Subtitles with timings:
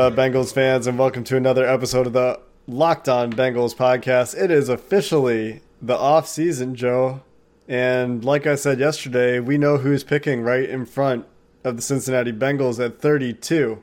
[0.00, 4.34] What up, Bengals fans, and welcome to another episode of the Locked On Bengals podcast.
[4.34, 7.20] It is officially the off season, Joe.
[7.68, 11.26] And like I said yesterday, we know who's picking right in front
[11.64, 13.82] of the Cincinnati Bengals at 32,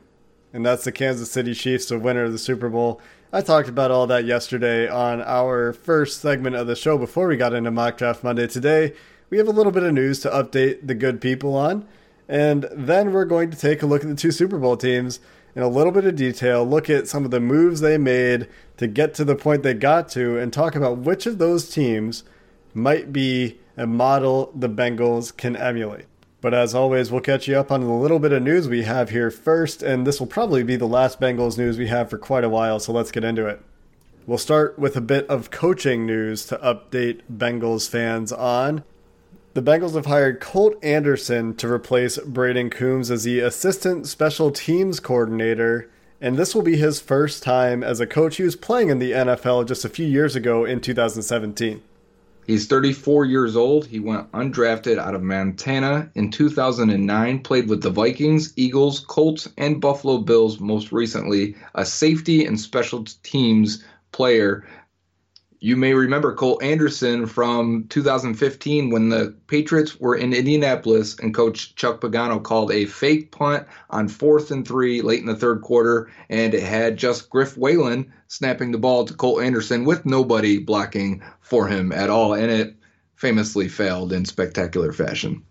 [0.53, 2.99] and that's the Kansas City Chiefs, the winner of the Super Bowl.
[3.31, 7.37] I talked about all that yesterday on our first segment of the show before we
[7.37, 8.47] got into Mock Draft Monday.
[8.47, 8.95] Today,
[9.29, 11.87] we have a little bit of news to update the good people on,
[12.27, 15.19] and then we're going to take a look at the two Super Bowl teams
[15.57, 18.85] in a little bit of detail, look at some of the moves they made to
[18.85, 22.23] get to the point they got to, and talk about which of those teams
[22.75, 26.05] might be a model the Bengals can emulate.
[26.41, 29.09] But as always, we'll catch you up on the little bit of news we have
[29.09, 32.43] here first, and this will probably be the last Bengals news we have for quite
[32.43, 33.59] a while, so let's get into it.
[34.27, 38.83] We'll start with a bit of coaching news to update Bengals fans on.
[39.57, 44.99] The Bengals have hired Colt Anderson to replace Brayden Coombs as the assistant special teams
[44.99, 45.89] coordinator,
[46.21, 48.37] and this will be his first time as a coach.
[48.37, 51.81] He was playing in the NFL just a few years ago in 2017.
[52.45, 53.87] He's 34 years old.
[53.87, 59.81] He went undrafted out of Montana in 2009, played with the Vikings, Eagles, Colts, and
[59.81, 64.67] Buffalo Bills most recently, a safety and special teams player
[65.59, 71.75] you may remember Colt Anderson from 2015 when the Patriots were in Indianapolis and coach
[71.75, 76.11] Chuck Pagano called a fake punt on fourth and three late in the third quarter,
[76.29, 81.23] and it had just Griff Whalen snapping the ball to Colt Anderson with nobody blocking
[81.39, 82.75] for him at all, and it
[83.15, 85.43] famously failed in spectacular fashion.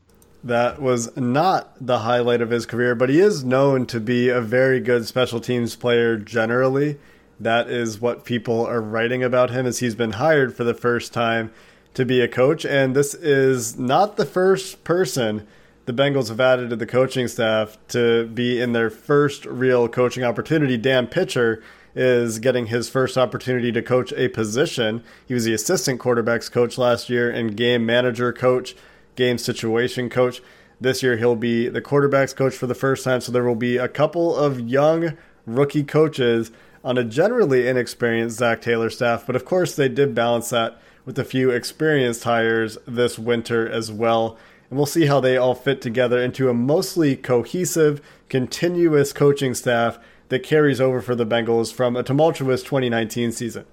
[0.44, 4.40] That was not the highlight of his career, but he is known to be a
[4.40, 6.98] very good special teams player generally
[7.38, 11.12] that is what people are writing about him as he's been hired for the first
[11.12, 11.52] time
[11.94, 15.46] to be a coach and this is not the first person
[15.86, 20.24] the Bengals have added to the coaching staff to be in their first real coaching
[20.24, 20.76] opportunity.
[20.76, 21.62] Dan Pitcher
[21.94, 25.02] is getting his first opportunity to coach a position.
[25.26, 28.74] He was the assistant quarterbacks coach last year and game manager coach,
[29.14, 30.42] game situation coach.
[30.80, 33.76] This year he'll be the quarterbacks coach for the first time, so there will be
[33.76, 36.50] a couple of young rookie coaches
[36.86, 41.18] on a generally inexperienced Zac Taylor staff, but of course they did balance that with
[41.18, 44.38] a few experienced hires this winter as well.
[44.70, 49.98] And we'll see how they all fit together into a mostly cohesive, continuous coaching staff
[50.28, 53.66] that carries over for the Bengals from a tumultuous 2019 season.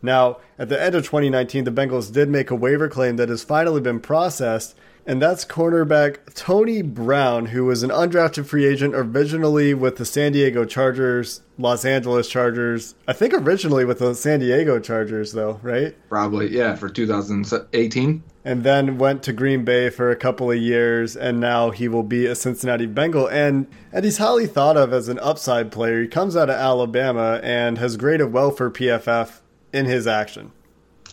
[0.00, 3.44] Now, at the end of 2019, the Bengals did make a waiver claim that has
[3.44, 4.74] finally been processed
[5.06, 10.32] and that's cornerback Tony Brown, who was an undrafted free agent originally with the San
[10.32, 12.94] Diego Chargers, Los Angeles Chargers.
[13.06, 15.94] I think originally with the San Diego Chargers, though, right?
[16.08, 18.22] Probably, yeah, for 2018.
[18.46, 22.02] And then went to Green Bay for a couple of years, and now he will
[22.02, 23.26] be a Cincinnati Bengal.
[23.26, 26.02] And, and he's highly thought of as an upside player.
[26.02, 29.40] He comes out of Alabama and has graded well for PFF
[29.72, 30.52] in his action.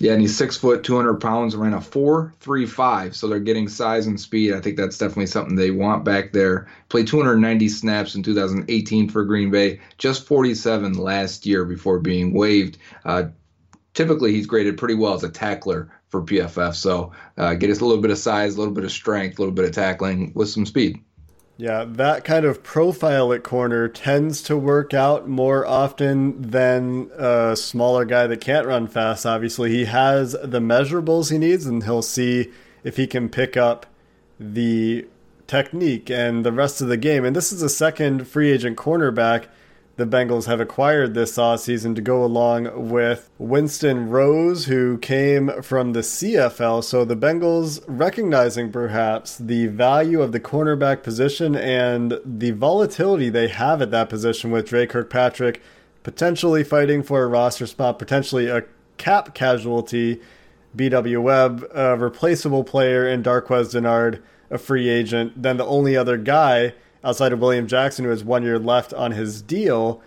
[0.02, 3.16] Yeah, and he's six foot, 200 pounds, ran a four three five.
[3.16, 4.52] So they're getting size and speed.
[4.52, 6.68] I think that's definitely something they want back there.
[6.90, 12.80] Played 290 snaps in 2018 for Green Bay, just 47 last year before being waived.
[13.06, 13.26] Uh,
[13.94, 16.74] typically, he's graded pretty well as a tackler for PFF.
[16.74, 19.42] So uh, get us a little bit of size, a little bit of strength, a
[19.44, 21.00] little bit of tackling with some speed.
[21.62, 27.56] Yeah, that kind of profile at corner tends to work out more often than a
[27.56, 29.28] smaller guy that can't run fast.
[29.28, 32.52] Obviously, he has the measurables he needs, and he'll see
[32.84, 33.86] if he can pick up
[34.40, 35.06] the
[35.46, 37.24] technique and the rest of the game.
[37.24, 39.46] And this is a second free agent cornerback
[40.02, 45.94] the Bengals have acquired this offseason to go along with Winston Rose, who came from
[45.94, 46.84] the CFL.
[46.84, 53.48] So the Bengals recognizing perhaps the value of the cornerback position and the volatility they
[53.50, 55.62] have at that position with Dre Kirkpatrick
[56.02, 58.64] potentially fighting for a roster spot, potentially a
[58.98, 60.20] cap casualty.
[60.76, 64.20] BW Webb, a replaceable player, and Darqueze Dennard,
[64.50, 65.44] a free agent.
[65.44, 69.12] Then the only other guy outside of William Jackson, who has one year left on
[69.12, 70.02] his deal,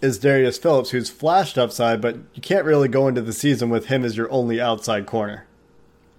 [0.00, 3.86] is Darius Phillips, who's flashed upside, but you can't really go into the season with
[3.86, 5.44] him as your only outside corner.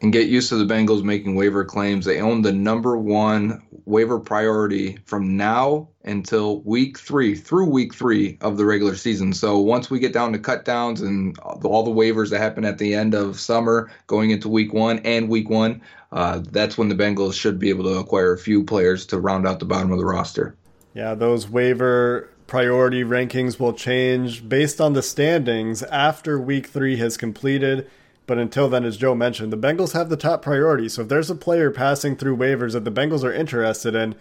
[0.02, 2.06] and get used to the Bengals making waiver claims.
[2.06, 8.38] They own the number one waiver priority from now until week three, through week three
[8.42, 9.34] of the regular season.
[9.34, 12.78] So once we get down to cut downs and all the waivers that happen at
[12.78, 15.82] the end of summer going into week one and week one,
[16.12, 19.48] uh, that's when the Bengals should be able to acquire a few players to round
[19.48, 20.56] out the bottom of the roster.
[20.94, 27.16] Yeah, those waiver priority rankings will change based on the standings after week three has
[27.16, 27.90] completed.
[28.26, 30.90] But until then, as Joe mentioned, the Bengals have the top priority.
[30.90, 34.16] So if there's a player passing through waivers that the Bengals are interested in,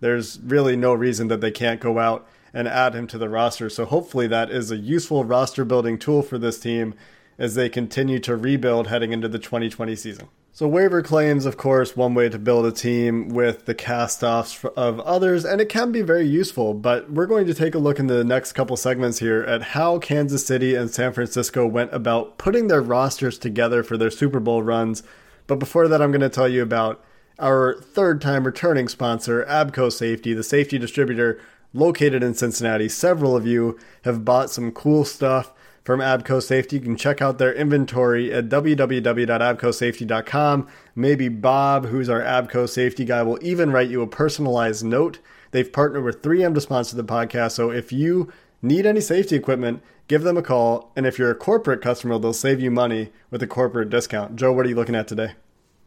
[0.00, 3.68] there's really no reason that they can't go out and add him to the roster.
[3.70, 6.94] So hopefully that is a useful roster building tool for this team
[7.38, 10.28] as they continue to rebuild heading into the 2020 season.
[10.52, 14.98] So waiver claims, of course, one way to build a team with the cast-offs of
[15.00, 16.74] others, and it can be very useful.
[16.74, 20.00] But we're going to take a look in the next couple segments here at how
[20.00, 24.62] Kansas City and San Francisco went about putting their rosters together for their Super Bowl
[24.62, 25.04] runs.
[25.46, 27.02] But before that, I'm going to tell you about
[27.38, 31.40] our third-time returning sponsor, Abco Safety, the safety distributor
[31.72, 32.88] located in Cincinnati.
[32.88, 35.52] Several of you have bought some cool stuff
[35.90, 36.76] from Abco Safety.
[36.76, 40.68] You can check out their inventory at www.abcosafety.com.
[40.94, 45.18] Maybe Bob, who's our Abco Safety guy, will even write you a personalized note.
[45.50, 48.32] They've partnered with 3M to sponsor the podcast, so if you
[48.62, 50.92] need any safety equipment, give them a call.
[50.94, 54.36] And if you're a corporate customer, they'll save you money with a corporate discount.
[54.36, 55.32] Joe, what are you looking at today?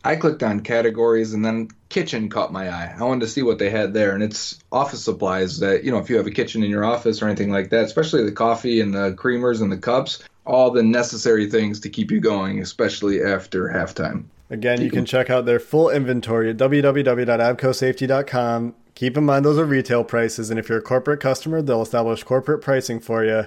[0.03, 2.93] I clicked on categories and then kitchen caught my eye.
[2.97, 5.97] I wanted to see what they had there, and it's office supplies that you know
[5.97, 8.81] if you have a kitchen in your office or anything like that, especially the coffee
[8.81, 13.23] and the creamers and the cups, all the necessary things to keep you going, especially
[13.23, 14.25] after halftime.
[14.49, 18.75] Again, you can check out their full inventory at www.abcosafety.com.
[18.93, 22.23] Keep in mind those are retail prices, and if you're a corporate customer, they'll establish
[22.23, 23.45] corporate pricing for you.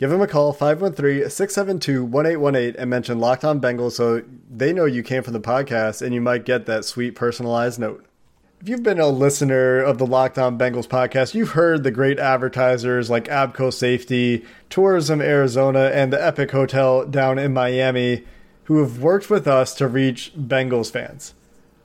[0.00, 5.22] Give them a call, 513-672-1818, and mention Locked On Bengals so they know you came
[5.22, 8.06] from the podcast and you might get that sweet personalized note.
[8.62, 12.18] If you've been a listener of the Locked On Bengals podcast, you've heard the great
[12.18, 18.24] advertisers like Abco Safety, Tourism Arizona, and the Epic Hotel down in Miami
[18.64, 21.34] who have worked with us to reach Bengals fans.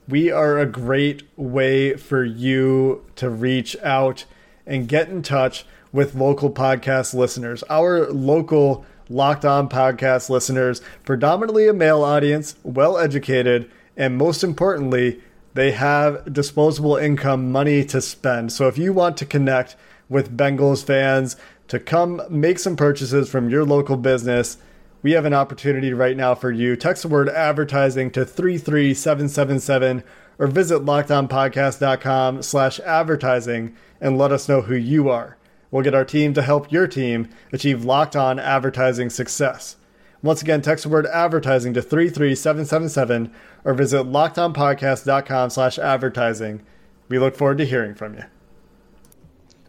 [0.07, 4.23] We are a great way for you to reach out
[4.65, 5.65] and get in touch
[5.95, 7.63] with local podcast listeners.
[7.69, 15.21] Our local Locked On podcast listeners, predominantly a male audience, well educated, and most importantly,
[15.53, 18.51] they have disposable income money to spend.
[18.51, 19.77] So if you want to connect
[20.09, 21.37] with Bengals fans
[21.69, 24.57] to come make some purchases from your local business,
[25.01, 26.75] we have an opportunity right now for you.
[26.75, 30.03] Text the word advertising to 33777
[30.39, 35.37] or visit lockedonpodcast.com slash advertising and let us know who you are.
[35.75, 39.75] We'll get our team to help your team achieve locked on advertising success.
[40.21, 43.29] Once again, text the word advertising to 33777
[43.65, 46.61] or visit lockedonpodcast.com slash advertising.
[47.09, 48.23] We look forward to hearing from you.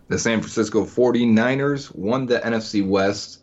[0.06, 3.40] The San Francisco 49ers won the NFC West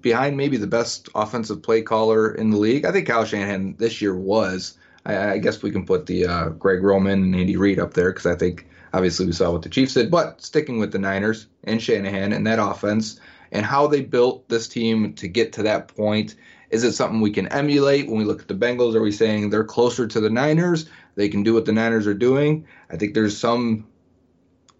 [0.00, 2.84] behind maybe the best offensive play caller in the league.
[2.84, 4.78] I think Kyle Shanahan this year was.
[5.06, 8.12] I, I guess we can put the uh, Greg Roman and Andy Reid up there
[8.12, 11.46] because I think Obviously, we saw what the Chiefs did, but sticking with the Niners
[11.64, 13.20] and Shanahan and that offense
[13.52, 16.34] and how they built this team to get to that point.
[16.70, 18.94] Is it something we can emulate when we look at the Bengals?
[18.94, 20.88] Are we saying they're closer to the Niners?
[21.16, 22.66] They can do what the Niners are doing?
[22.90, 23.86] I think there's some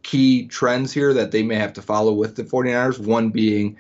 [0.03, 2.99] key trends here that they may have to follow with the 49ers.
[2.99, 3.77] One being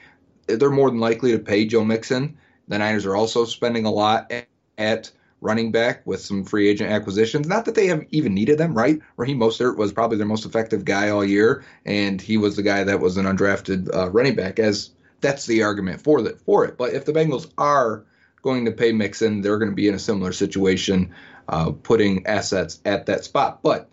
[0.47, 2.37] they're more than likely to pay Joe Mixon.
[2.69, 4.33] The Niners are also spending a lot
[4.79, 7.47] at running back with some free agent acquisitions.
[7.47, 9.01] Not that they have even needed them, right?
[9.17, 12.85] Raheem Mostert was probably their most effective guy all year, and he was the guy
[12.85, 14.59] that was an undrafted uh, running back.
[14.59, 16.77] As that's the argument for that for it.
[16.77, 18.05] But if the Bengals are
[18.43, 21.15] going to pay Mixon, they're going to be in a similar situation,
[21.49, 23.63] uh, putting assets at that spot.
[23.63, 23.91] But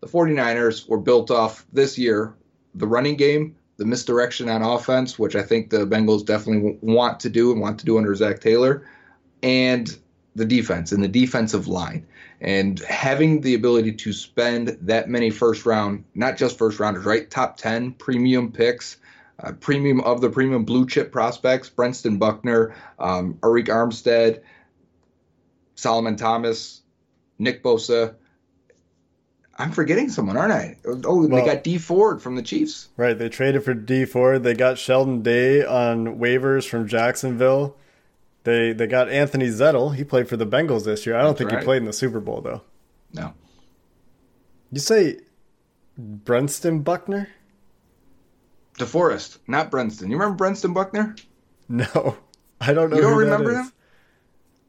[0.00, 2.34] the 49ers were built off this year
[2.74, 7.30] the running game, the misdirection on offense, which I think the Bengals definitely want to
[7.30, 8.86] do and want to do under Zac Taylor,
[9.42, 9.96] and
[10.34, 12.06] the defense and the defensive line
[12.40, 17.30] and having the ability to spend that many first round, not just first rounders, right?
[17.30, 18.96] Top 10 premium picks,
[19.42, 24.42] uh, premium of the premium blue chip prospects, Brentson Buckner, um, Arik Armstead,
[25.74, 26.80] Solomon Thomas,
[27.38, 28.14] Nick Bosa.
[29.58, 30.76] I'm forgetting someone, aren't I?
[30.86, 32.88] Oh, well, they got Dee Ford from the Chiefs.
[32.96, 33.18] Right.
[33.18, 34.42] They traded for Dee Ford.
[34.42, 37.76] They got Sheldon Day on waivers from Jacksonville.
[38.44, 39.94] They they got Anthony Zettel.
[39.94, 41.16] He played for the Bengals this year.
[41.16, 41.60] I don't That's think right.
[41.60, 42.62] he played in the Super Bowl though.
[43.12, 43.34] No.
[44.72, 45.20] You say
[46.00, 47.28] Brentson Buckner?
[48.78, 50.08] DeForest, not Brentson.
[50.08, 51.14] You remember Brentson Buckner?
[51.68, 52.16] No,
[52.60, 52.96] I don't know.
[52.96, 53.72] You don't remember him?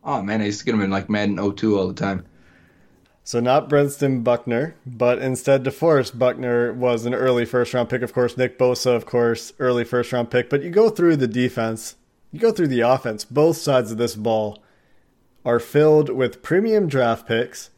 [0.03, 2.25] Oh man, I used to get him in like Madden 02 all the time.
[3.23, 8.01] So not Brentson Buckner, but instead DeForest Buckner was an early first round pick.
[8.01, 10.49] Of course, Nick Bosa, of course, early first round pick.
[10.49, 11.95] But you go through the defense,
[12.31, 13.25] you go through the offense.
[13.25, 14.61] Both sides of this ball
[15.45, 17.69] are filled with premium draft picks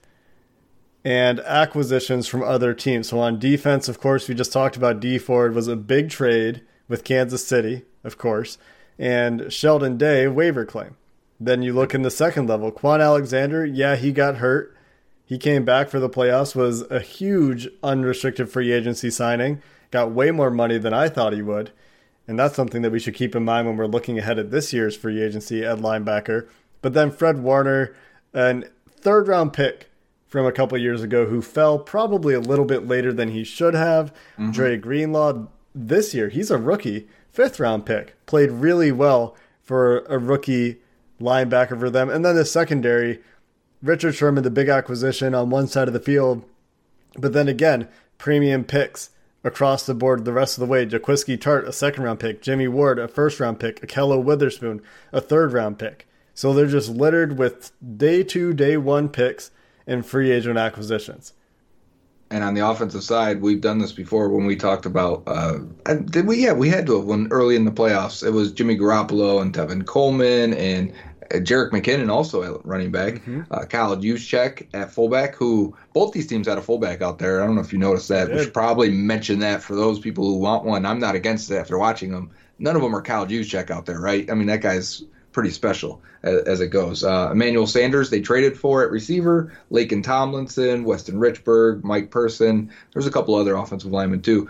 [1.04, 3.10] and acquisitions from other teams.
[3.10, 6.62] So on defense, of course, we just talked about Dee Ford was a big trade
[6.88, 8.58] with Kansas City, of course,
[8.98, 10.96] and Sheldon Day waiver claim.
[11.40, 14.74] Then you look in the second level, Kwon Alexander, yeah, he got hurt
[15.26, 20.32] he came back for the playoffs, was a huge unrestricted free agency signing, got way
[20.32, 21.72] more money than I thought he would.
[22.28, 24.72] And that's something that we should keep in mind when we're looking ahead at this
[24.72, 26.48] year's free agency at linebacker.
[26.82, 27.96] But then Fred Warner,
[28.34, 28.66] an
[28.96, 29.90] third round pick
[30.28, 33.74] from a couple years ago who fell probably a little bit later than he should
[33.74, 34.14] have.
[34.34, 34.52] Mm-hmm.
[34.52, 40.18] Dre Greenlaw this year, he's a rookie, fifth round pick, played really well for a
[40.18, 40.78] rookie
[41.22, 42.10] linebacker for them.
[42.10, 43.22] And then the secondary,
[43.82, 46.44] Richard Sherman, the big acquisition on one side of the field,
[47.18, 47.88] but then again,
[48.18, 49.10] premium picks
[49.44, 50.86] across the board the rest of the way.
[50.86, 52.42] Jaquiski Tartt, a second round pick.
[52.42, 53.82] Jimmy Ward, a first round pick.
[53.82, 54.82] Ahkello Witherspoon,
[55.12, 56.08] a third round pick.
[56.34, 59.52] So they're just littered with day two, day one picks
[59.86, 61.34] and free agent acquisitions.
[62.32, 65.22] And on the offensive side, we've done this before when we talked about.
[65.28, 65.60] Uh,
[66.06, 66.38] did we?
[66.38, 68.26] Yeah, we had to have one early in the playoffs.
[68.26, 70.92] It was Jimmy Garoppolo and Tevin Coleman and
[71.32, 73.42] uh, Jerick McKinnon also at running back, mm-hmm.
[73.52, 77.42] uh, Kyle Juszczyk at fullback, who both these teams had a fullback out there.
[77.42, 78.32] I don't know if you noticed that.
[78.32, 80.86] We should probably mention that for those people who want one.
[80.86, 82.32] I'm not against it after watching them.
[82.60, 84.30] None of them are Kyle Juszczyk out there, right?
[84.30, 87.04] I mean, that guy's pretty special as, as it goes.
[87.04, 89.52] Uh, Emmanuel Sanders, they traded for at receiver.
[89.72, 92.72] Laken Tomlinson, Weston Richburg, Mike Person.
[92.94, 94.50] There's a couple other offensive linemen too.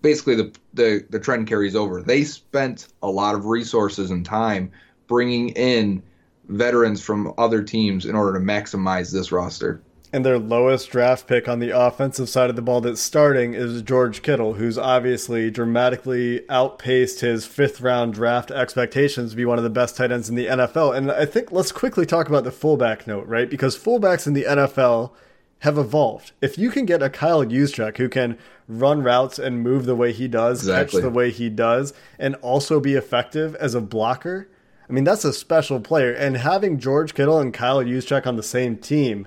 [0.00, 2.02] Basically, the, the the trend carries over.
[2.02, 4.72] They spent a lot of resources and time
[5.12, 6.02] bringing in
[6.48, 9.82] veterans from other teams in order to maximize this roster.
[10.10, 13.82] And their lowest draft pick on the offensive side of the ball that's starting is
[13.82, 19.64] George Kittle, who's obviously dramatically outpaced his fifth round draft expectations to be one of
[19.64, 20.96] the best tight ends in the NFL.
[20.96, 23.50] And I think let's quickly talk about the fullback note, right?
[23.50, 25.12] Because fullbacks in the NFL
[25.58, 26.32] have evolved.
[26.40, 30.14] If you can get a Kyle Juszczyk who can run routes and move the way
[30.14, 31.00] he does, exactly.
[31.00, 34.48] catch the way he does, and also be effective as a blocker,
[34.92, 36.12] I mean, that's a special player.
[36.12, 39.26] And having George Kittle and Kyle Juszczyk on the same team,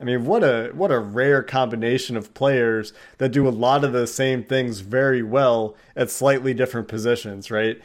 [0.00, 3.92] I mean, what a what a rare combination of players that do a lot of
[3.92, 7.82] the same things very well at slightly different positions, right?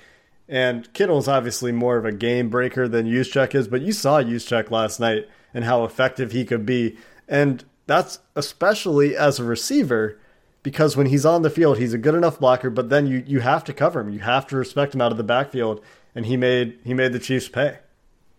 [0.47, 4.69] And Kittle's obviously more of a game breaker than Juszczyk is, but you saw Juszczyk
[4.69, 6.95] last night and how effective he could be.
[7.27, 10.19] And that's especially as a receiver
[10.61, 13.39] because when he's on the field, he's a good enough blocker, but then you, you
[13.39, 14.11] have to cover him.
[14.11, 15.81] You have to respect him out of the backfield
[16.15, 17.77] and he made he made the Chiefs pay.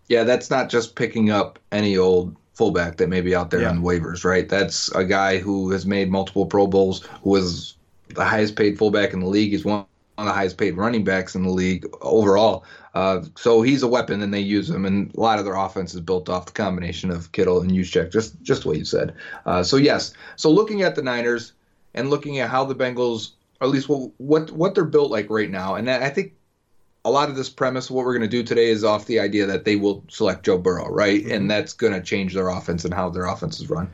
[0.07, 3.69] Yeah, that's not just picking up any old fullback that may be out there yeah.
[3.69, 4.47] on waivers, right?
[4.47, 7.75] That's a guy who has made multiple Pro Bowls, who was
[8.09, 9.51] the highest paid fullback in the league.
[9.51, 9.85] He's one
[10.17, 12.65] of the highest paid running backs in the league overall.
[12.93, 14.85] Uh, so he's a weapon, and they use him.
[14.85, 18.11] And a lot of their offense is built off the combination of Kittle and Juszczyk,
[18.11, 19.13] just just what you said.
[19.45, 21.53] Uh, so yes, so looking at the Niners
[21.93, 25.29] and looking at how the Bengals, or at least what what what they're built like
[25.29, 26.33] right now, and I think
[27.03, 29.45] a lot of this premise, what we're going to do today, is off the idea
[29.47, 31.21] that they will select Joe Burrow, right?
[31.21, 31.31] Mm-hmm.
[31.31, 33.89] And that's going to change their offense and how their offense is run.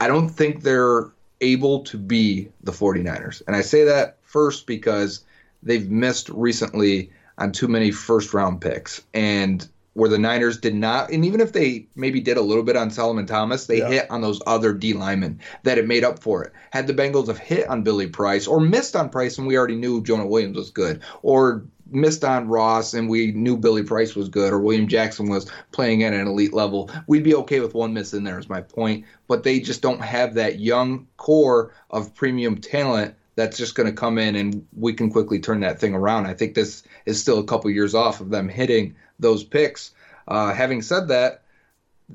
[0.00, 3.42] I don't think they're able to be the 49ers.
[3.46, 5.24] And I say that first because
[5.62, 9.02] they've missed recently on too many first round picks.
[9.14, 12.76] And where the Niners did not, and even if they maybe did a little bit
[12.76, 13.88] on Solomon Thomas, they yeah.
[13.88, 16.52] hit on those other D linemen that it made up for it.
[16.70, 19.74] Had the Bengals have hit on Billy Price or missed on Price, and we already
[19.74, 24.28] knew Jonah Williams was good, or missed on Ross and we knew Billy Price was
[24.28, 27.92] good or William Jackson was playing at an elite level, we'd be okay with one
[27.92, 29.04] miss in there, is my point.
[29.28, 33.92] But they just don't have that young core of premium talent that's just going to
[33.92, 36.26] come in and we can quickly turn that thing around.
[36.26, 39.92] I think this is still a couple years off of them hitting those picks.
[40.28, 41.42] Uh, having said that,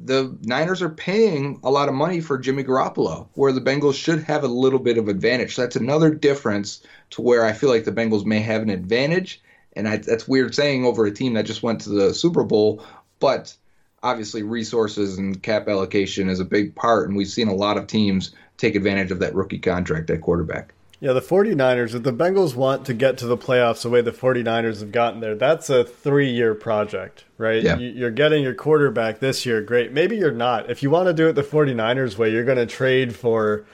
[0.04, 4.24] the Niners are paying a lot of money for Jimmy Garoppolo, where the Bengals should
[4.24, 5.56] have a little bit of advantage.
[5.56, 9.42] That's another difference to where I feel like the Bengals may have an advantage
[9.76, 12.84] and I, that's weird saying over a team that just went to the Super Bowl,
[13.20, 13.56] but
[14.04, 17.88] obviously resources and cap allocation is a big part, and we've seen a lot of
[17.88, 20.74] teams take advantage of that rookie contract at quarterback.
[21.02, 24.12] Yeah, the 49ers, if the Bengals want to get to the playoffs the way the
[24.12, 27.62] 49ers have gotten there, that's a three year project, right?
[27.62, 27.78] Yeah.
[27.78, 29.92] You're getting your quarterback this year, great.
[29.92, 30.70] Maybe you're not.
[30.70, 33.66] If you want to do it the 49ers way, you're going to trade for,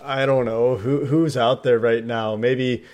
[0.00, 2.36] I don't know, who who's out there right now?
[2.36, 2.84] Maybe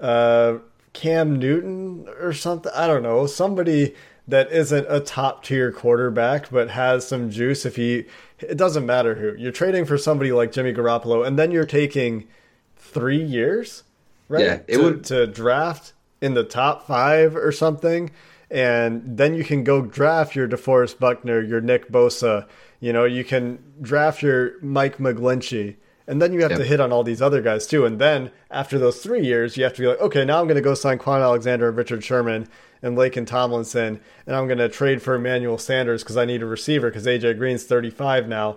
[0.00, 0.58] uh,
[0.92, 2.72] Cam Newton or something.
[2.74, 3.26] I don't know.
[3.26, 3.94] Somebody
[4.26, 7.64] that isn't a top tier quarterback, but has some juice.
[7.64, 8.04] If he,
[8.40, 12.28] it doesn't matter who you're trading for somebody like Jimmy Garoppolo, and then you're taking
[12.76, 13.84] three years,
[14.28, 14.44] right?
[14.44, 18.10] Yeah, it to, would- to draft in the top five or something,
[18.50, 22.46] and then you can go draft your DeForest Buckner, your Nick Bosa.
[22.80, 25.76] You know, you can draft your Mike McGlinchey.
[26.08, 26.60] And then you have Yep.
[26.60, 27.84] to hit on all these other guys too.
[27.84, 30.56] And then after those three years, you have to be like, okay, now I'm going
[30.56, 32.48] to go sign Kwon Alexander and Richard Sherman
[32.82, 36.46] and Laken Tomlinson, and I'm going to trade for Emmanuel Sanders because I need a
[36.46, 38.56] receiver because AJ Green's 35 now,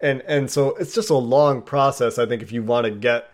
[0.00, 2.18] and and so it's just a long process.
[2.18, 3.30] I think if you want to get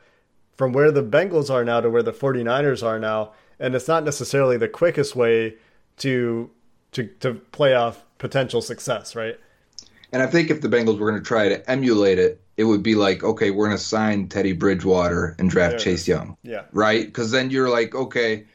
[0.56, 4.04] from where the Bengals are now to where the 49ers are now, and it's not
[4.04, 5.56] necessarily the quickest way
[5.98, 6.50] to
[6.92, 9.38] to to play off potential success, right?
[10.12, 12.82] And I think if the Bengals were going to try to emulate it, it would
[12.82, 16.08] be like, okay, we're going to sign Teddy Bridgewater and draft There Chase.
[16.08, 16.62] Young, Yeah.
[16.72, 17.04] right?
[17.04, 18.46] Because then you're like, okay,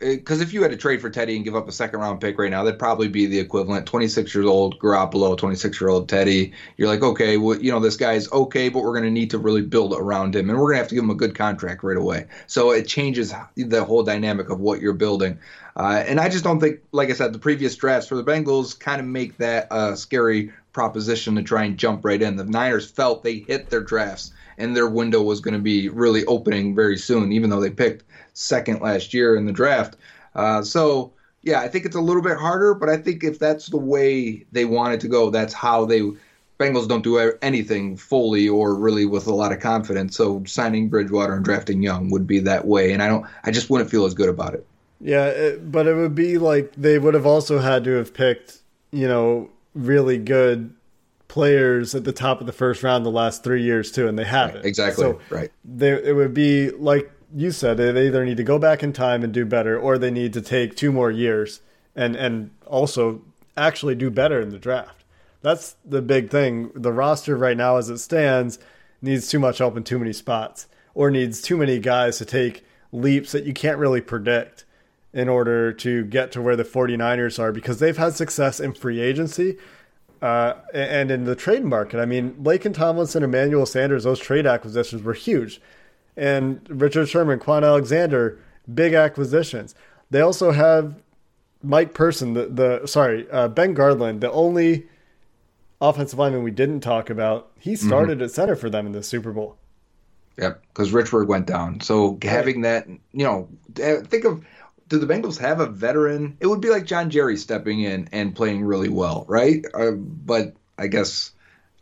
[0.00, 2.20] eh, because if you had to trade for Teddy and give up a second round
[2.20, 6.08] pick right now, that'd probably be the equivalent 26 years old Garoppolo, 26 year old
[6.08, 6.52] Teddy.
[6.76, 9.38] You're like, okay, well, you know, this guy's okay, but we're going to need to
[9.38, 11.84] really build around him, and we're going to have to give him a good contract
[11.84, 12.26] right away.
[12.48, 15.38] So it changes the whole dynamic of what you're building.
[15.76, 18.78] Uh, and I just don't think, like I said, the previous drafts for the Bengals
[18.78, 22.36] kind of make that a scary proposition to try and jump right in.
[22.36, 26.24] The Niners felt they hit their drafts and their window was going to be really
[26.26, 29.96] opening very soon, even though they picked second last year in the draft.
[30.34, 31.12] Uh, so,
[31.42, 34.44] yeah, I think it's a little bit harder, but I think if that's the way
[34.52, 36.02] they want it to go, that's how they.
[36.60, 40.16] Bengals don't do anything fully or really with a lot of confidence.
[40.16, 43.26] So signing Bridgewater and drafting Young would be that way, and I don't.
[43.42, 44.64] I just wouldn't feel as good about it.
[45.02, 48.58] Yeah, it, but it would be like they would have also had to have picked,
[48.92, 50.74] you know, really good
[51.26, 54.24] players at the top of the first round the last three years too, and they
[54.24, 54.64] haven't.
[54.64, 55.02] Exactly.
[55.02, 55.50] So right.
[55.64, 59.24] they, it would be like you said, they either need to go back in time
[59.24, 61.60] and do better, or they need to take two more years
[61.96, 63.22] and and also
[63.56, 65.04] actually do better in the draft.
[65.40, 66.70] That's the big thing.
[66.74, 68.60] The roster right now, as it stands,
[69.00, 72.64] needs too much help in too many spots, or needs too many guys to take
[72.92, 74.64] leaps that you can't really predict
[75.12, 79.00] in order to get to where the 49ers are because they've had success in free
[79.00, 79.58] agency
[80.22, 82.00] uh, and in the trade market.
[82.00, 85.60] I mean, Laken Tomlinson, Emmanuel Sanders, those trade acquisitions were huge.
[86.16, 88.38] And Richard Sherman, Kwon Alexander,
[88.72, 89.74] big acquisitions.
[90.10, 90.94] They also have
[91.62, 94.86] Mike Person, the, the sorry, uh, Ben Garland, the only
[95.80, 97.50] offensive lineman we didn't talk about.
[97.58, 99.56] He started at center for them in the Super Bowl.
[100.38, 101.80] Yep, because Richburg went down.
[101.80, 104.44] So having that, you know, think of
[104.92, 106.36] do the Bengals have a veteran?
[106.38, 109.64] It would be like John Jerry stepping in and playing really well, right?
[109.72, 111.32] Uh, but I guess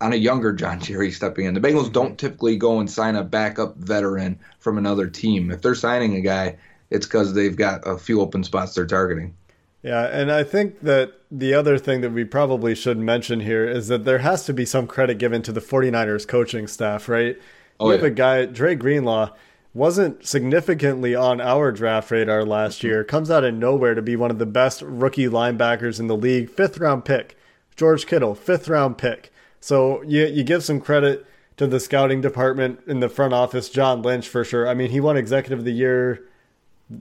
[0.00, 3.24] on a younger John Jerry stepping in, the Bengals don't typically go and sign a
[3.24, 5.50] backup veteran from another team.
[5.50, 9.34] If they're signing a guy, it's because they've got a few open spots they're targeting.
[9.82, 13.88] Yeah, and I think that the other thing that we probably should mention here is
[13.88, 17.36] that there has to be some credit given to the 49ers coaching staff, right?
[17.80, 18.06] Oh, you have yeah.
[18.06, 19.30] a guy, Dre Greenlaw,
[19.72, 24.30] wasn't significantly on our draft radar last year, comes out of nowhere to be one
[24.30, 27.36] of the best rookie linebackers in the league, fifth round pick.
[27.76, 29.32] George Kittle, fifth round pick.
[29.60, 34.02] So you, you give some credit to the scouting department in the front office, John
[34.02, 34.68] Lynch for sure.
[34.68, 36.26] I mean, he won executive of the year.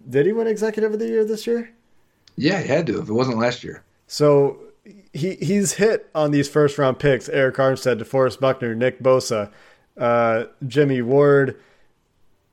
[0.09, 1.71] Did he win executive of the year this year?
[2.35, 3.83] Yeah, he had to if it wasn't last year.
[4.07, 4.59] So
[5.13, 9.51] he he's hit on these first round picks: Arik Armstead, DeForest Buckner, Nick Bosa,
[9.97, 11.59] uh, Jimmy Ward,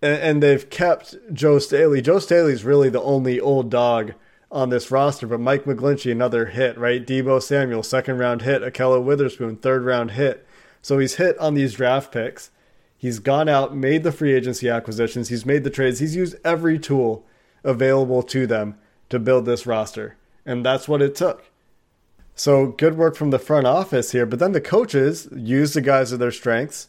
[0.03, 2.01] and, and they've kept Joe Staley.
[2.01, 4.15] Joe Staley's really the only old dog
[4.51, 7.05] on this roster, but Mike McGlinchey, another hit, right?
[7.05, 8.63] Deebo Samuel, second round hit.
[8.63, 10.47] Ahkello Witherspoon, third round hit.
[10.83, 12.51] So he's hit on these draft picks.
[12.97, 15.29] He's gone out, made the free agency acquisitions.
[15.29, 15.99] He's made the trades.
[15.99, 17.27] He's used every tool
[17.65, 18.79] available to them
[19.11, 20.17] to build this roster.
[20.47, 21.51] And that's what it took.
[22.35, 24.27] So good work from the front office here.
[24.27, 26.89] But then the coaches use the guys of their strengths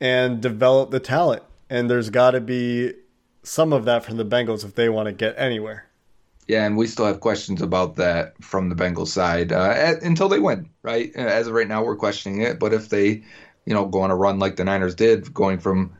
[0.00, 1.42] and develop the talent.
[1.68, 2.94] And there's got to be
[3.42, 5.86] some of that from the Bengals if they want to get anywhere.
[6.48, 10.28] Yeah, and we still have questions about that from the Bengals side uh, at, until
[10.28, 11.10] they win, right?
[11.16, 12.60] Uh, As of right now, we're questioning it.
[12.60, 13.24] But if they,
[13.64, 15.92] you know, go on a run like the Niners did, going from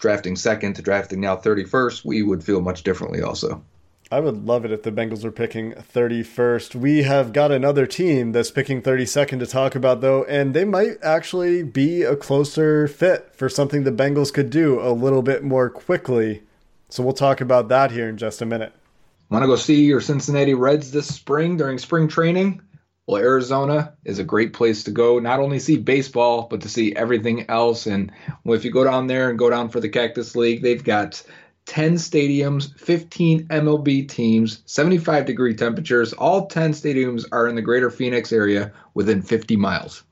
[0.00, 3.62] drafting second to drafting now 31st, we would feel much differently also.
[4.08, 6.76] I would love it if the Bengals were picking 31st.
[6.76, 10.98] We have got another team that's picking 32nd to talk about, though, and they might
[11.02, 15.68] actually be a closer fit for something the Bengals could do a little bit more
[15.68, 16.44] quickly.
[16.88, 18.72] So we'll talk about that here in just a minute.
[19.28, 22.62] Want to go see your Cincinnati Reds this spring during spring training?
[23.08, 26.94] Well, Arizona is a great place to go, not only see baseball, but to see
[26.94, 27.86] everything else.
[27.86, 28.12] And
[28.44, 31.24] if you go down there and go down for the Cactus League, they've got
[31.66, 36.12] 10 stadiums, 15 MLB teams, 75 degree temperatures.
[36.14, 40.02] All 10 stadiums are in the greater Phoenix area within 50 miles.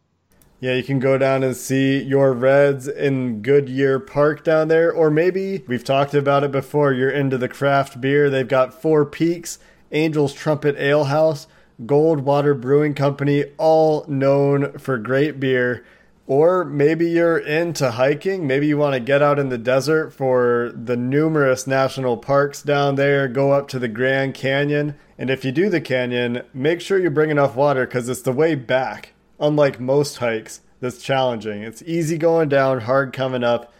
[0.61, 4.91] Yeah, you can go down and see your Reds in Goodyear Park down there.
[4.91, 6.93] Or maybe we've talked about it before.
[6.93, 8.31] You're into the craft beer.
[8.31, 9.59] They've got Four Peaks,
[9.93, 11.47] Angel's Trumpet Ale House,
[11.83, 15.85] Goldwater Brewing Company, all known for great beer.
[16.27, 18.47] Or maybe you're into hiking.
[18.47, 22.95] Maybe you want to get out in the desert for the numerous national parks down
[22.95, 24.97] there, go up to the Grand Canyon.
[25.19, 28.33] And if you do the canyon, make sure you bring enough water because it's the
[28.33, 29.13] way back.
[29.39, 31.63] Unlike most hikes, that's challenging.
[31.63, 33.73] It's easy going down, hard coming up.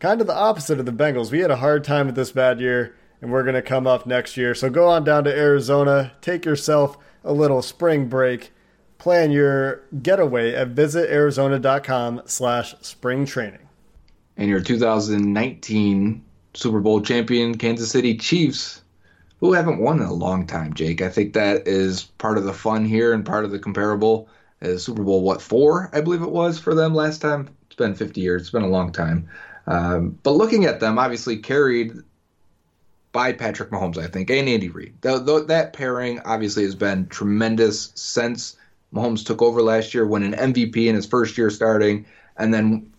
[0.00, 1.30] Kind of the opposite of the Bengals.
[1.30, 4.06] We had a hard time with this bad year, and we're going to come up
[4.06, 4.54] next year.
[4.54, 8.52] So go on down to Arizona, take yourself a little spring break
[8.98, 13.68] plan your getaway at visitarizona.com slash spring training.
[14.36, 18.82] And your 2019 Super Bowl champion Kansas City Chiefs,
[19.40, 21.02] who haven't won in a long time, Jake.
[21.02, 24.28] I think that is part of the fun here and part of the comparable.
[24.62, 27.50] Is Super Bowl, what, four, I believe it was for them last time?
[27.66, 28.42] It's been 50 years.
[28.42, 29.28] It's been a long time.
[29.66, 31.92] Um, but looking at them, obviously carried
[33.12, 34.94] by Patrick Mahomes, I think, and Andy Reid.
[35.02, 38.56] That pairing obviously has been tremendous since
[38.94, 42.92] Mahomes took over last year, won an MVP in his first year starting, and then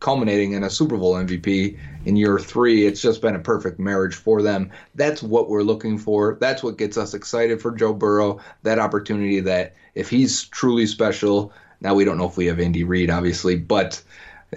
[0.00, 2.86] culminating in a Super Bowl MVP in year three.
[2.86, 4.70] It's just been a perfect marriage for them.
[4.94, 6.36] That's what we're looking for.
[6.40, 8.38] That's what gets us excited for Joe Burrow.
[8.64, 12.84] That opportunity that if he's truly special, now we don't know if we have Andy
[12.84, 14.02] Reid, obviously, but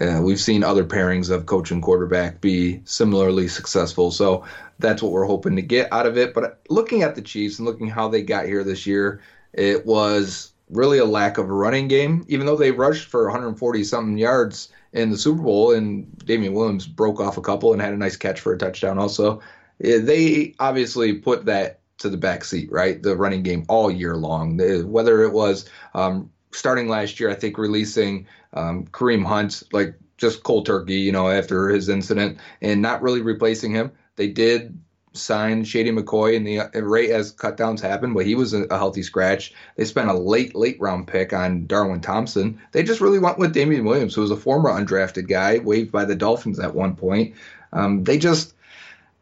[0.00, 4.10] uh, we've seen other pairings of coach and quarterback be similarly successful.
[4.10, 4.44] So
[4.78, 6.34] that's what we're hoping to get out of it.
[6.34, 10.52] But looking at the Chiefs and looking how they got here this year, it was
[10.70, 14.68] really a lack of a running game, even though they rushed for 140 something yards
[14.92, 18.16] in the Super Bowl, and Damien Williams broke off a couple and had a nice
[18.16, 18.98] catch for a touchdown.
[18.98, 19.40] Also,
[19.78, 23.02] they obviously put that to the back seat, right?
[23.02, 24.56] The running game all year long.
[24.90, 30.42] Whether it was um, starting last year, I think releasing um, Kareem Hunt like just
[30.42, 33.92] cold turkey, you know, after his incident, and not really replacing him.
[34.16, 34.78] They did
[35.18, 38.78] signed Shady McCoy, and the uh, rate as cutdowns happened, but he was a, a,
[38.78, 39.52] healthy scratch.
[39.76, 42.60] They spent a late, late round pick on Darwin Thompson.
[42.72, 46.04] They just really went with Damien Williams, who was a former undrafted guy, waived by
[46.04, 47.34] the Dolphins at one point.
[47.72, 48.54] Um, they just,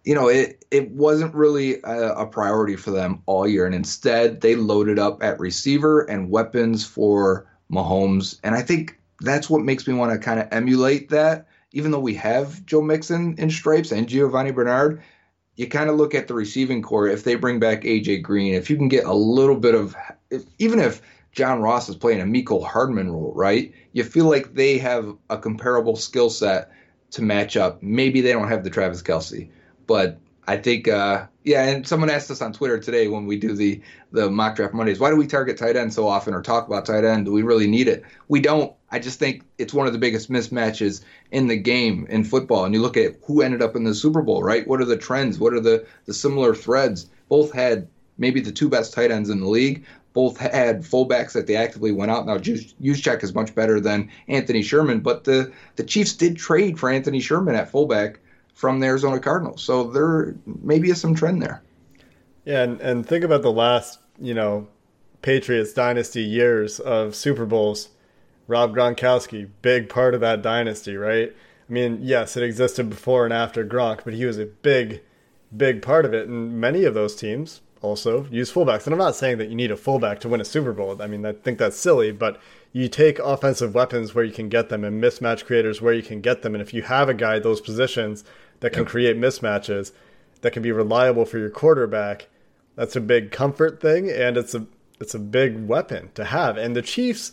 [0.04, 4.40] you know, it it wasn't really a, a priority for them all year, and instead
[4.40, 9.86] they loaded up at receiver and weapons for Mahomes, and I think that's what makes
[9.86, 11.46] me want to kind of emulate that.
[11.72, 15.02] Even though we have Joe Mixon in stripes and Giovani Bernard,
[15.56, 17.08] you kind of look at the receiving core.
[17.08, 19.96] If they bring back AJ Green, if you can get a little bit of,
[20.30, 21.00] if, even if
[21.32, 23.72] John Ross is playing a Mecole Hardman role, right?
[23.92, 26.70] You feel like they have a comparable skill set
[27.12, 27.82] to match up.
[27.82, 29.50] Maybe they don't have the Travis Kelce,
[29.86, 31.64] but I think, uh, yeah.
[31.64, 33.80] And someone asked us on Twitter today when we do the
[34.12, 36.86] the mock draft Mondays, why do we target tight end so often or talk about
[36.86, 37.24] tight end?
[37.24, 38.04] Do we really need it?
[38.28, 38.72] We don't.
[38.90, 42.64] I just think it's one of the biggest mismatches in the game in football.
[42.64, 44.66] And you look at who ended up in the Super Bowl, right?
[44.68, 45.38] What are the trends?
[45.38, 47.10] What are the the similar threads?
[47.28, 49.84] Both had maybe the two best tight ends in the league.
[50.12, 52.24] Both had fullbacks that they actively went out.
[52.24, 56.88] Now, Juszczyk is much better than Anthony Sherman, but the the Chiefs did trade for
[56.88, 58.20] Anthony Sherman at fullback
[58.56, 59.62] from the Arizona Cardinals.
[59.62, 61.62] So there maybe is some trend there.
[62.46, 64.66] Yeah, and, and think about the last, you know,
[65.20, 67.90] Patriots dynasty years of Super Bowls.
[68.48, 71.34] Rob Gronkowski, big part of that dynasty, right?
[71.68, 75.02] I mean, yes, it existed before and after Gronk, but he was a big,
[75.54, 76.28] big part of it.
[76.28, 78.86] And many of those teams also use fullbacks.
[78.86, 81.02] And I'm not saying that you need a fullback to win a Super Bowl.
[81.02, 82.40] I mean, I think that's silly, but
[82.72, 86.20] you take offensive weapons where you can get them and mismatch creators where you can
[86.20, 86.54] get them.
[86.54, 88.24] And if you have a guy those positions
[88.60, 88.90] that can yep.
[88.90, 89.92] create mismatches,
[90.40, 92.28] that can be reliable for your quarterback.
[92.74, 94.66] That's a big comfort thing, and it's a
[95.00, 96.56] it's a big weapon to have.
[96.56, 97.32] And the Chiefs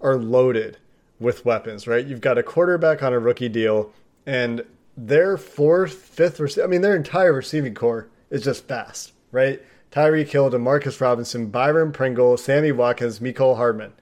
[0.00, 0.78] are loaded
[1.18, 2.06] with weapons, right?
[2.06, 3.92] You've got a quarterback on a rookie deal,
[4.26, 4.64] and
[4.96, 9.62] their fourth, fifth, rec- I mean, their entire receiving core is just fast, right?
[9.90, 13.92] Tyreek Hill, Demarcus Robinson, Byron Pringle, Sammy Watkins, Mecole Hardman.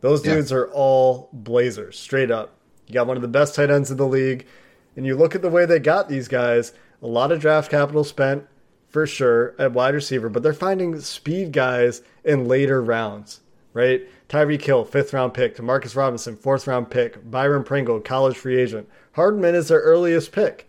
[0.00, 0.58] Those dudes yeah.
[0.58, 2.54] are all blazers, straight up.
[2.86, 4.46] You got one of the best tight ends in the league
[4.96, 8.02] and you look at the way they got these guys, a lot of draft capital
[8.02, 8.46] spent
[8.88, 13.40] for sure at wide receiver, but they're finding speed guys in later rounds,
[13.72, 14.02] right?
[14.28, 18.88] Tyreek Hill, fifth round pick, Marcus Robinson, fourth round pick, Byron Pringle, college free agent.
[19.12, 20.68] Hardman is their earliest pick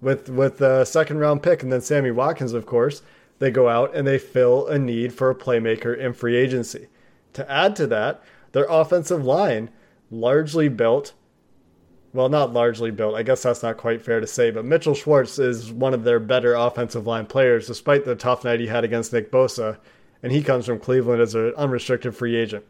[0.00, 3.02] with with the second round pick, and then Sammy Watkins, of course.
[3.38, 6.86] They go out and they fill a need for a playmaker in free agency.
[7.32, 9.70] To add to that, their offensive line
[10.10, 11.12] largely built
[12.12, 13.14] well, not largely built.
[13.14, 16.20] I guess that's not quite fair to say, but Mitchell Schwartz is one of their
[16.20, 19.78] better offensive line players, despite the tough night he had against Nick Bosa,
[20.22, 22.64] and he comes from Cleveland as an unrestricted free agent.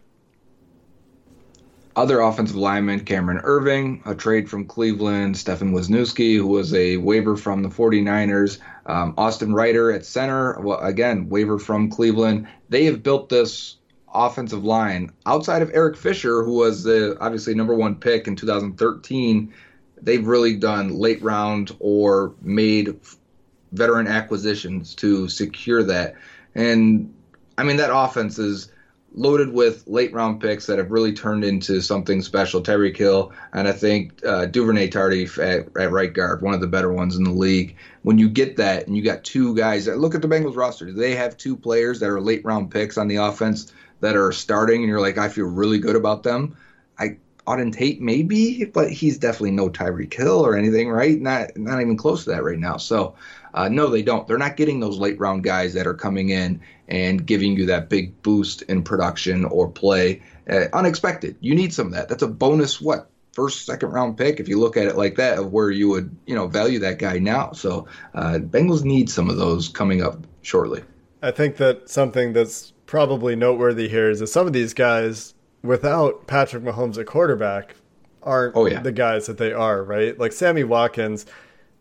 [1.95, 7.37] Other offensive linemen, Cameron Erving, a trade from Cleveland, Stefan Wisniewski, who was a waiver
[7.37, 12.49] from the 49ers, um, Austin Reiter at center, well, again, waiver from Cleveland.
[12.71, 13.77] They have built this
[14.15, 19.53] offensive line outside of Eric Fisher, who was the obviously number one pick in 2013.
[20.01, 22.99] They've really done late round or made
[23.73, 26.15] veteran acquisitions to secure that.
[26.55, 27.15] And
[27.57, 28.71] I mean, that offense is
[29.15, 32.63] loaded with late round picks that have really turned into something special.
[32.63, 36.67] Tyreek Hill, and I think uh, Duvernay Tardif at, at, right guard, one of the
[36.67, 37.77] better ones in the league.
[38.03, 40.93] When you get that and you got two guys, that look at the Bengals roster.
[40.93, 43.73] They have two players that are late round picks on the offense
[44.03, 46.57] that are starting and you're like, I feel really good about them?
[46.99, 51.19] I Auden Tate maybe, but he's definitely no Tyreek Hill or anything, right?
[51.21, 52.77] Not not even close to that right now.
[52.77, 53.15] So
[53.55, 54.27] uh, no, they don't.
[54.27, 57.89] They're not getting those late round guys that are coming in and giving you that
[57.89, 60.23] big boost in production or play.
[60.49, 61.37] Uh, unexpected.
[61.41, 62.09] You need some of that.
[62.09, 62.81] That's a bonus.
[62.81, 65.89] What first, second round pick if you look at it like that of where you
[65.89, 67.53] would you know value that guy now.
[67.53, 70.83] So uh, Bengals need some of those coming up shortly.
[71.23, 76.27] I think that something that's probably noteworthy here is that some of these guys, without
[76.27, 77.75] Patrick Mahomes at quarterback,
[78.23, 78.83] aren't oh, yeah.
[78.83, 79.83] the guys that they are.
[79.83, 81.25] Right, like Sammy Watkins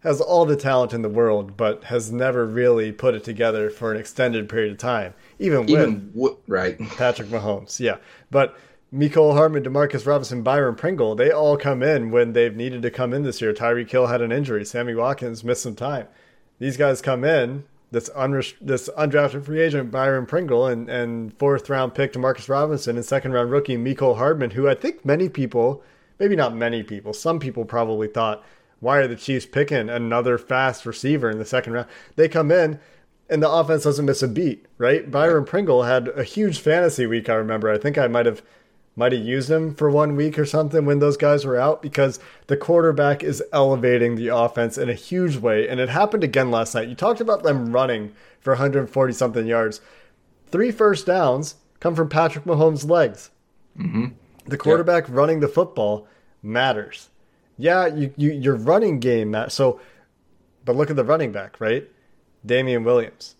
[0.04, 3.91] has all the talent in the world, but has never really put it together for
[3.91, 7.78] an extended period of time, even, even with right Patrick Mahomes.
[7.78, 7.97] Yeah,
[8.30, 8.58] but
[8.93, 13.13] Mecole Hardman, Demarcus Robinson, Byron Pringle, they all come in when they've needed to come
[13.13, 13.54] in this year.
[13.54, 14.63] Tyreek Hill had an injury.
[14.63, 16.08] Sammy Watkins missed some time.
[16.58, 17.65] These guys come in.
[17.91, 22.95] This, unrest- this undrafted free agent Byron Pringle and, and fourth round pick Demarcus Robinson
[22.95, 25.84] and second round rookie Mecole Hardman, who I think many people,
[26.17, 28.43] maybe not many people, some people probably thought
[28.80, 31.88] why are the Chiefs picking another fast receiver in the second round?
[32.15, 32.80] They come in
[33.30, 35.10] and the offense doesn't miss a beat, right?
[35.10, 37.69] Byron Pringle had a huge fantasy week, I remember.
[37.69, 38.41] I think I might have
[38.95, 42.19] might have used him for one week or something when those guys were out because
[42.47, 45.67] the quarterback is elevating the offense in a huge way.
[45.67, 46.89] And it happened again last night.
[46.89, 49.82] You talked about them running for 140 something yards.
[50.47, 53.32] Three first downs come from Patrick Mahomes' legs.
[53.77, 54.08] Mm-hmm.
[54.45, 55.15] The quarterback yep.
[55.15, 56.08] running the football
[56.43, 57.10] matters
[57.62, 59.36] yeah, you, you your running game.
[59.49, 59.80] So,
[60.65, 61.88] but look at the running back, right?
[62.43, 63.36] Damien Williams.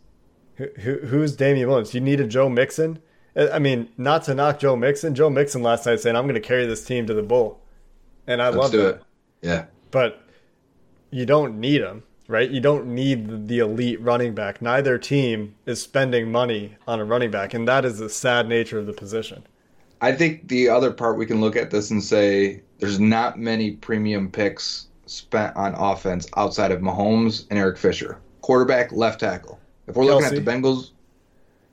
[0.56, 1.96] Who, who who's Damien Williams?
[1.96, 3.00] You need a Joe Mixon.
[3.36, 5.16] I mean, not to knock Joe Mixon.
[5.16, 7.62] Joe Mixon last night saying, "I'm going to carry this team to the bowl,"
[8.28, 9.02] and I love do it.
[9.42, 10.22] Yeah, but
[11.12, 12.50] you don't need him, right?
[12.50, 14.62] You don't need the elite running back.
[14.62, 18.80] Neither team is spending money on a running back, and that is the sad nature
[18.80, 19.46] of the position.
[20.02, 23.72] I think the other part we can look at this and say there's not many
[23.72, 28.20] premium picks spent on offense outside of Mahomes and Eric Fisher.
[28.42, 29.60] Quarterback, left tackle.
[29.88, 30.08] If we're Kelce.
[30.08, 30.92] looking at the Bengals,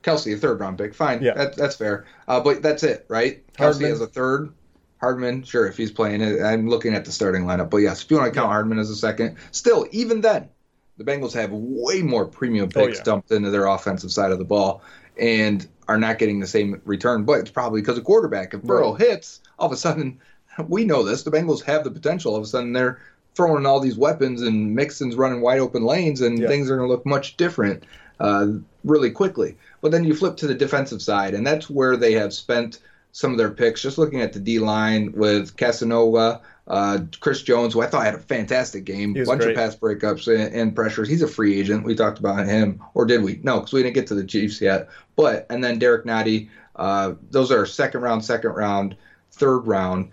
[0.09, 1.21] Kelce, a third round pick, fine.
[1.21, 1.33] Yeah.
[1.33, 2.05] That, that's fair.
[2.27, 3.43] Uh, but that's it, right?
[3.57, 3.89] Hardman.
[3.89, 4.53] Kelce as a third.
[4.99, 6.41] Hardman, sure, if he's playing it.
[6.41, 7.69] I'm looking at the starting lineup.
[7.69, 8.51] But yes, if you want to count.
[8.51, 10.49] Hardman as a second, still, even then,
[10.97, 13.03] the Bengals have way more premium oh, picks oh, yeah.
[13.03, 14.81] dumped into their offensive side of the ball
[15.17, 17.23] and are not getting the same return.
[17.23, 18.53] But it's probably because of quarterback.
[18.53, 19.01] If Burrow right.
[19.01, 20.19] hits, all of a sudden
[20.67, 21.23] we know this.
[21.23, 22.33] The Bengals have the potential.
[22.33, 22.99] All of a sudden, they're
[23.35, 26.47] throwing all these weapons, and Mixon's running wide open lanes, and yeah.
[26.47, 27.83] things are going to look much different
[28.19, 28.47] uh,
[28.83, 29.57] really quickly.
[29.81, 32.79] But then you flip to the defensive side, and that's where they have spent
[33.11, 33.81] some of their picks.
[33.81, 38.15] Just looking at the D line with Casanova, uh, Chris Jones, who I thought had
[38.15, 39.51] a fantastic game, bunch great.
[39.51, 41.09] of pass breakups and, and, pressures.
[41.09, 41.83] He's a free agent.
[41.83, 43.39] We talked about him, or did we?
[43.43, 44.89] No, because we didn't get to the Chiefs yet.
[45.15, 46.49] But and then Derrick Nnadi.
[46.75, 48.95] Uh, those are second round, second round,
[49.31, 50.11] third round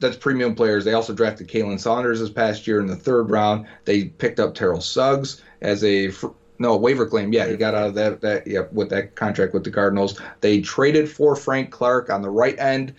[0.00, 0.84] that's premium players.
[0.84, 3.66] They also drafted Khalen Saunders this past year in the third round.
[3.84, 6.10] They picked up Terrell Suggs as a
[6.60, 7.32] no waiver claim.
[7.32, 10.20] Yeah, he got out of that that yeah with that contract with the Cardinals.
[10.42, 12.94] They traded for Frank Clark on the right end.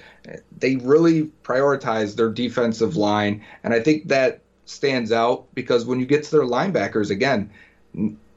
[0.58, 6.06] They really prioritized their defensive line, and I think that stands out because when you
[6.06, 7.52] get to their linebackers again,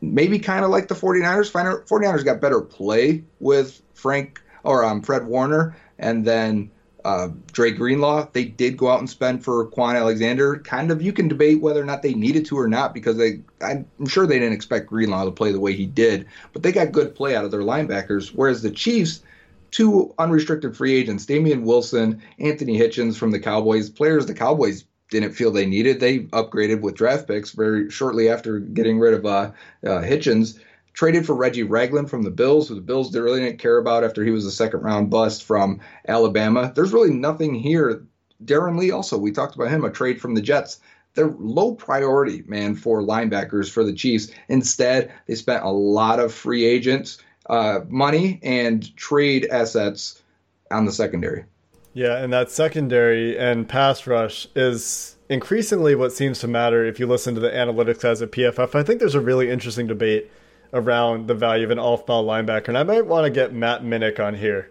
[0.03, 1.51] maybe kind of like the 49ers.
[1.51, 6.71] 49ers got better play with Frank or um, Fred Warner, and then
[7.05, 10.57] uh, Greenlaw, they did go out and spend for Kwon Alexander.
[10.59, 13.41] Kind of, you can debate whether or not they needed to or not because they,
[13.61, 16.93] I'm sure they didn't expect Greenlaw to play the way he did, but they got
[16.93, 18.29] good play out of their linebackers.
[18.35, 19.23] Whereas the Chiefs,
[19.71, 25.33] two unrestricted free agents, Damien Wilson, Anthony Hitchens from the Cowboys, players the Cowboys didn't
[25.33, 26.01] feel they needed.
[26.01, 29.51] They upgraded with draft picks very shortly after getting rid of uh,
[29.85, 30.59] uh, Hitchens
[30.95, 34.25] traded for Reggie Ragland from the Bills, who the Bills really didn't care about after
[34.25, 36.73] he was a second round bust from Alabama.
[36.75, 38.07] There's really nothing here
[38.45, 40.81] Darron Lee also, we talked about him, a trade from the Jets.
[41.15, 44.31] They're low priority, man, for linebackers for the Chiefs.
[44.49, 50.23] Instead, they spent a lot of free agents uh, money and trade assets
[50.71, 51.45] on the secondary.
[51.93, 57.07] Yeah, and that secondary and pass rush is increasingly what seems to matter if you
[57.07, 58.75] listen to the analytics as a PFF.
[58.75, 60.31] I think there's a really interesting debate
[60.75, 64.21] around the value of an off-ball linebacker, and I might want to get Matt Minnick
[64.21, 64.71] on here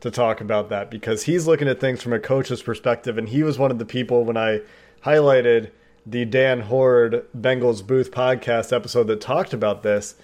[0.00, 3.42] to talk about that because he's looking at things from a coach's perspective, and he
[3.42, 4.60] was one of the people when I
[5.04, 5.70] highlighted
[6.06, 10.14] the Dan Hoard Bengals Booth podcast episode that talked about this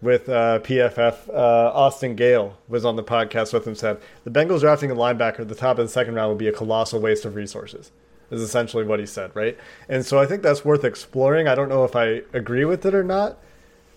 [0.00, 1.28] with uh, PFF.
[1.28, 3.74] Uh, Austin Gayle was on the podcast with him.
[3.74, 6.48] Said the Bengals drafting a linebacker at the top of the second round would be
[6.48, 7.90] a colossal waste of resources.
[8.30, 9.56] Is essentially what he said, right?
[9.88, 11.46] And so I think that's worth exploring.
[11.46, 13.38] I don't know if I agree with it or not,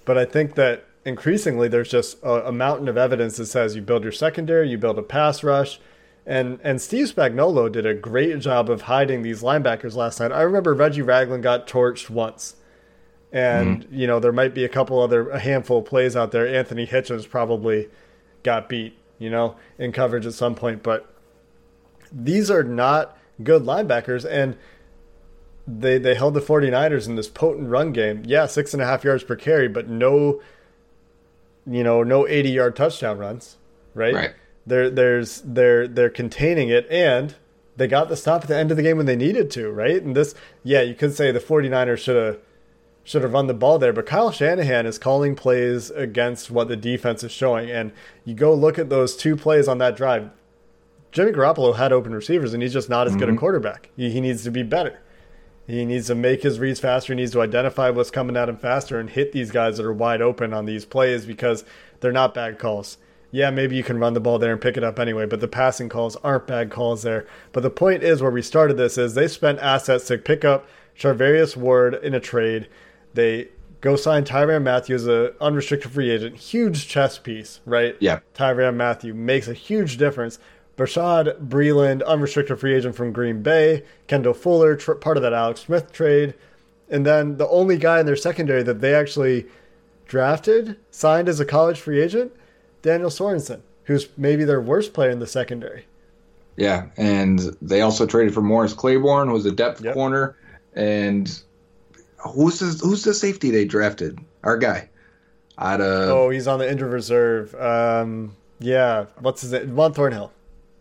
[0.09, 3.83] but I think that increasingly there's just a, a mountain of evidence that says you
[3.83, 5.79] build your secondary, you build a pass rush,
[6.25, 10.31] and and Steve Spagnuolo did a great job of hiding these linebackers last night.
[10.31, 12.55] I remember Reggie Ragland got torched once
[13.31, 13.95] and mm-hmm.
[13.95, 16.47] you know there might be a couple other a handful of plays out there.
[16.47, 17.87] Anthony Hitchens probably
[18.41, 21.13] got beat, you know, in coverage at some point, but
[22.11, 24.57] these are not good linebackers and
[25.77, 28.23] they they held the 49ers in this potent run game.
[28.25, 30.41] Yeah, six and a half yards per carry, but no
[31.69, 33.57] you know, no 80 yard touchdown runs,
[33.93, 34.13] right?
[34.13, 34.33] Right.
[34.65, 37.35] There there's they're they're containing it and
[37.77, 40.01] they got the stop at the end of the game when they needed to, right?
[40.01, 42.39] And this yeah, you could say the 49ers should have
[43.03, 43.93] should have run the ball there.
[43.93, 47.71] But Kyle Shanahan is calling plays against what the defense is showing.
[47.71, 47.91] And
[48.25, 50.29] you go look at those two plays on that drive.
[51.11, 53.19] Jimmy Garoppolo had open receivers, and he's just not as mm-hmm.
[53.19, 53.39] good a mm-hmm.
[53.39, 53.89] quarterback.
[53.95, 54.99] He, he needs to be better.
[55.69, 57.13] He needs to make his reads faster.
[57.13, 59.93] He needs to identify what's coming at him faster and hit these guys that are
[59.93, 61.63] wide open on these plays because
[61.99, 62.97] they're not bad calls.
[63.29, 65.47] Yeah, maybe you can run the ball there and pick it up anyway, but the
[65.47, 67.27] passing calls aren't bad calls there.
[67.51, 70.67] But the point is where we started this is they spent assets to pick up
[70.97, 72.67] Charvarius Ward in a trade.
[73.13, 73.49] They
[73.81, 76.35] go sign Tyrann Mathieu as an unrestricted free agent.
[76.35, 77.95] Huge chess piece, right?
[77.99, 78.21] Yeah.
[78.33, 80.39] Tyrann Mathieu makes a huge difference.
[80.79, 83.83] Bashaud Breeland, unrestricted free agent from Green Bay.
[84.07, 86.33] Kendall Fuller, tr- part of that Alex Smith trade.
[86.89, 89.45] And then the only guy in their secondary that they actually
[90.07, 92.31] drafted, signed as a college free agent,
[92.81, 95.85] Daniel Sorensen, who's maybe their worst player in the secondary.
[96.55, 99.93] Yeah, and they also traded for Morris Claiborne, who was a depth yep.
[99.93, 100.37] corner,
[100.75, 101.41] and
[102.17, 104.17] who's the, who's the safety they drafted?
[104.43, 104.89] Our guy.
[105.57, 107.53] Out of oh, he's on the injured reserve.
[107.55, 109.75] Um, yeah, what's his name?
[109.75, 110.31] Juan Thornhill.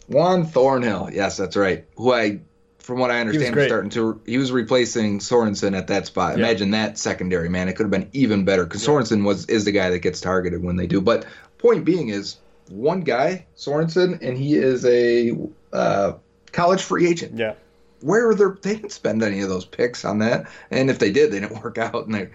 [0.09, 1.11] Juan Thornhill.
[1.13, 1.85] Yes, that's right.
[1.97, 2.41] Who I,
[2.79, 4.21] from what I understand, was, was starting to.
[4.27, 6.39] He was replacing Sorensen at that spot.
[6.39, 6.45] Yeah.
[6.45, 7.69] Imagine that secondary, man.
[7.69, 8.95] It could have been even better because yeah.
[8.95, 11.01] Sorensen was is the guy that gets targeted when they do.
[11.01, 11.27] But
[11.59, 12.37] point being is
[12.71, 15.37] one guy, Sorensen, and he is a
[15.73, 16.15] uh,
[16.53, 17.39] college free agent.
[17.39, 17.55] Yeah
[18.01, 21.11] where are their they didn't spend any of those picks on that and if they
[21.11, 22.29] did they didn't work out and they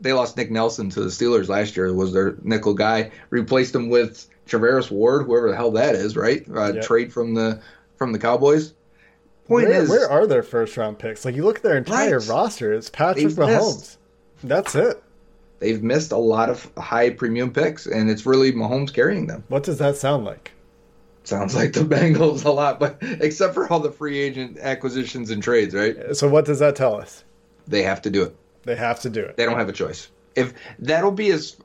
[0.00, 3.88] they lost nick nelson to the steelers last year was their nickel guy replaced him
[3.88, 6.84] with Charvarius Ward whoever the hell that is right uh, yep.
[6.84, 7.60] trade from the
[7.96, 8.74] from the cowboys
[9.46, 12.18] point where, is where are their first round picks like you look at their entire
[12.18, 12.28] right.
[12.28, 13.98] roster it's patrick They've mahomes missed.
[14.44, 15.02] that's it
[15.60, 19.44] They've missed a lot of high premium picks, and it's really Mahomes carrying them.
[19.48, 20.52] What does that sound like?
[21.28, 25.42] Sounds like the Bengals a lot, but except for all the free agent acquisitions and
[25.42, 26.16] trades, right?
[26.16, 27.22] So what does that tell us?
[27.66, 28.36] They have to do it.
[28.62, 29.36] They have to do it.
[29.36, 30.08] They don't have a choice.
[30.34, 31.56] If that'll be as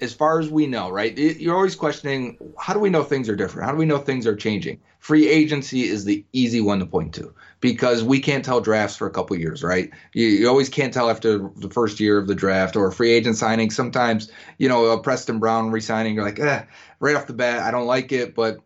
[0.00, 1.16] as far as we know, right?
[1.16, 3.66] You're always questioning how do we know things are different?
[3.66, 4.80] How do we know things are changing?
[4.98, 9.06] Free agency is the easy one to point to because we can't tell drafts for
[9.06, 9.90] a couple years, right?
[10.12, 13.12] You, you, always can't tell after the first year of the draft or a free
[13.12, 13.70] agent signing.
[13.70, 16.64] Sometimes, you know, a Preston Brown resigning, you're like, eh,
[16.98, 18.58] right off the bat, I don't like it, but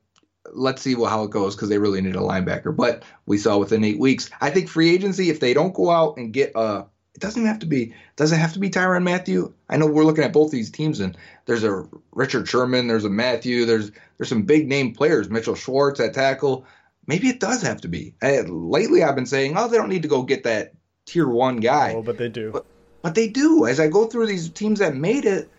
[0.53, 2.75] let's see how it goes because they really need a linebacker.
[2.75, 4.31] But we saw within eight weeks.
[4.41, 7.61] I think free agency, if they don't go out and get a, it doesn't have
[7.61, 9.53] to be, does it have to be Tyrann Mathieu.
[9.69, 13.11] I know we're looking at both these teams and there's a Richard Sherman, there's a
[13.11, 16.67] Mathieu, there's there's some big name players, Mitchell Schwartz at tackle.
[17.07, 18.15] Maybe it does have to be.
[18.23, 20.75] I, lately, I've been saying, oh, they don't need to go get that
[21.07, 21.95] tier one guy.
[21.97, 22.53] Oh, but they do.
[22.53, 22.67] But,
[23.03, 23.67] but they do.
[23.67, 25.51] As I go through these teams that made it,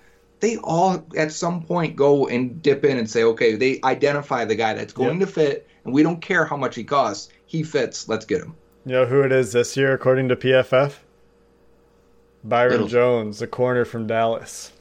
[0.42, 4.56] they all at some point go and dip in and say, okay, they identify the
[4.56, 5.28] guy that's going yep.
[5.28, 7.32] to fit, and we don't care how much he costs.
[7.46, 8.10] He fits.
[8.10, 8.56] Let's get him.
[8.86, 10.96] You know who it is this year, according to PFF?
[12.44, 14.72] Byron It'll, Jones, the corner from Dallas.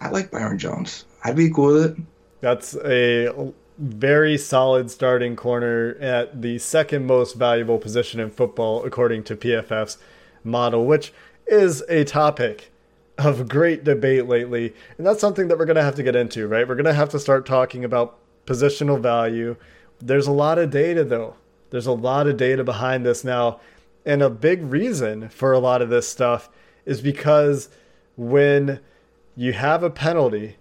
[0.00, 1.04] I like Byron Jones.
[1.24, 2.04] I'd be cool with it.
[2.40, 9.24] That's a very solid starting corner at the second most valuable position in football, according
[9.24, 9.98] to PFF's
[10.44, 11.12] model, which
[11.48, 12.70] is a topic
[13.18, 14.74] of great debate lately.
[14.98, 16.68] And that's something that we're going to have to get into, right?
[16.68, 19.56] We're going to have to start talking about positional value.
[20.00, 21.34] There's a lot of data, though.
[21.70, 23.60] There's a lot of data behind this now.
[24.04, 26.48] And a big reason for a lot of this stuff
[26.84, 27.68] is because
[28.16, 28.80] when
[29.34, 30.56] you have a penalty,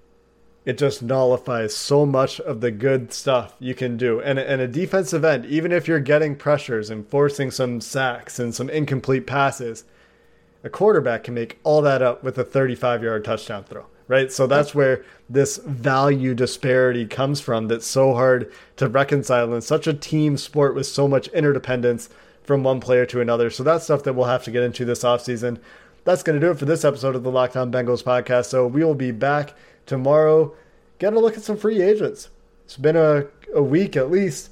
[0.66, 4.20] it just nullifies so much of the good stuff you can do.
[4.20, 8.53] And, and a defensive end, even if you're getting pressures and forcing some sacks and
[8.53, 9.84] some incomplete passes,
[10.66, 14.32] a quarterback can make all that up with a 35 yard touchdown throw, right?
[14.32, 19.86] So that's where this value disparity comes from that's so hard to reconcile in such
[19.86, 22.09] a team sport with so much interdependence
[22.43, 23.51] from one player to another.
[23.51, 25.59] So that's stuff that we'll have to get into this offseason.
[26.03, 28.45] That's going to do it for this episode of the Locked On Bengals podcast.
[28.45, 29.53] So we will be back
[29.86, 30.55] tomorrow.
[30.97, 32.30] Getting a look at some free agents.
[32.66, 34.49] It's been a, a week at least.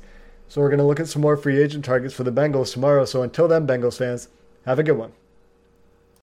[0.47, 3.05] So we're going to look at some more free agent targets for the Bengals tomorrow.
[3.05, 4.27] So until then, Bengals fans,
[4.67, 5.13] have a good one.